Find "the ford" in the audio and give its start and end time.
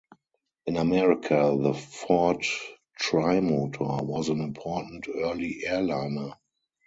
1.61-2.43